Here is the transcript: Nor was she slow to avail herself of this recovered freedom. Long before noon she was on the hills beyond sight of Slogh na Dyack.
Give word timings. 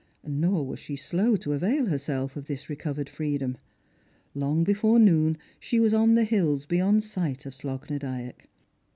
Nor 0.25 0.65
was 0.65 0.79
she 0.79 0.95
slow 0.95 1.35
to 1.35 1.53
avail 1.53 1.85
herself 1.85 2.35
of 2.35 2.47
this 2.47 2.71
recovered 2.71 3.07
freedom. 3.07 3.55
Long 4.33 4.63
before 4.63 4.97
noon 4.97 5.37
she 5.59 5.79
was 5.79 5.93
on 5.93 6.15
the 6.15 6.23
hills 6.23 6.65
beyond 6.65 7.03
sight 7.03 7.45
of 7.45 7.53
Slogh 7.53 7.87
na 7.87 7.99
Dyack. 7.99 8.47